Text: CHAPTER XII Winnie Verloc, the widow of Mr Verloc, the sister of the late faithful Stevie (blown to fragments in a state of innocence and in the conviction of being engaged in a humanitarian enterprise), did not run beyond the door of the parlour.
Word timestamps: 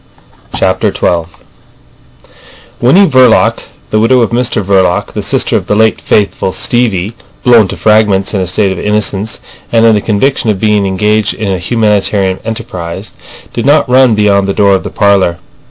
CHAPTER 0.55 0.91
XII 0.91 1.29
Winnie 2.81 3.05
Verloc, 3.05 3.65
the 3.91 3.99
widow 3.99 4.21
of 4.21 4.31
Mr 4.31 4.63
Verloc, 4.63 5.13
the 5.13 5.21
sister 5.21 5.55
of 5.55 5.67
the 5.67 5.75
late 5.75 6.01
faithful 6.01 6.53
Stevie 6.53 7.13
(blown 7.43 7.67
to 7.67 7.77
fragments 7.77 8.33
in 8.33 8.41
a 8.41 8.47
state 8.47 8.71
of 8.71 8.79
innocence 8.79 9.39
and 9.71 9.85
in 9.85 9.93
the 9.93 10.01
conviction 10.01 10.49
of 10.49 10.59
being 10.59 10.87
engaged 10.87 11.35
in 11.35 11.51
a 11.51 11.59
humanitarian 11.59 12.39
enterprise), 12.43 13.11
did 13.53 13.67
not 13.67 13.87
run 13.87 14.15
beyond 14.15 14.47
the 14.47 14.55
door 14.55 14.73
of 14.73 14.81
the 14.83 14.89
parlour. 14.89 15.37